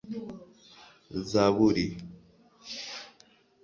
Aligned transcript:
zaburi, 1.29 1.87